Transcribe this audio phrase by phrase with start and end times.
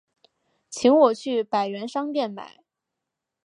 [0.71, 2.63] 请我去百元商店买